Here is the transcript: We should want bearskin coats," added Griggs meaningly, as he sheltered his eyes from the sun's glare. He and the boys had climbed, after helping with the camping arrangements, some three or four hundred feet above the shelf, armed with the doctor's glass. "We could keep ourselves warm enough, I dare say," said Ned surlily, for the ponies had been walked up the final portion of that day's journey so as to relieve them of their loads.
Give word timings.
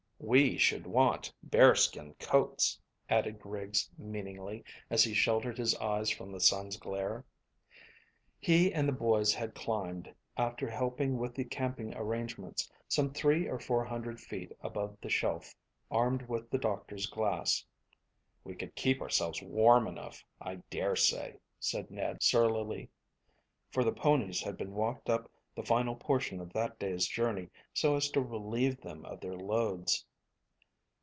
We 0.23 0.55
should 0.59 0.85
want 0.85 1.33
bearskin 1.41 2.13
coats," 2.19 2.79
added 3.09 3.39
Griggs 3.39 3.89
meaningly, 3.97 4.63
as 4.91 5.03
he 5.03 5.15
sheltered 5.15 5.57
his 5.57 5.75
eyes 5.77 6.11
from 6.11 6.31
the 6.31 6.39
sun's 6.39 6.77
glare. 6.77 7.25
He 8.39 8.71
and 8.71 8.87
the 8.87 8.91
boys 8.93 9.33
had 9.33 9.55
climbed, 9.55 10.13
after 10.37 10.69
helping 10.69 11.17
with 11.17 11.33
the 11.33 11.43
camping 11.43 11.95
arrangements, 11.95 12.71
some 12.87 13.11
three 13.11 13.47
or 13.47 13.57
four 13.57 13.83
hundred 13.83 14.21
feet 14.21 14.53
above 14.61 14.95
the 15.01 15.09
shelf, 15.09 15.55
armed 15.89 16.21
with 16.29 16.51
the 16.51 16.59
doctor's 16.59 17.07
glass. 17.07 17.65
"We 18.43 18.55
could 18.55 18.75
keep 18.75 19.01
ourselves 19.01 19.41
warm 19.41 19.87
enough, 19.87 20.23
I 20.39 20.57
dare 20.69 20.95
say," 20.95 21.39
said 21.59 21.89
Ned 21.89 22.21
surlily, 22.21 22.91
for 23.71 23.83
the 23.83 23.91
ponies 23.91 24.43
had 24.43 24.55
been 24.55 24.75
walked 24.75 25.09
up 25.09 25.31
the 25.55 25.63
final 25.63 25.95
portion 25.95 26.39
of 26.39 26.53
that 26.53 26.77
day's 26.77 27.07
journey 27.07 27.49
so 27.73 27.95
as 27.95 28.11
to 28.11 28.21
relieve 28.21 28.79
them 28.81 29.03
of 29.05 29.19
their 29.19 29.35
loads. 29.35 30.05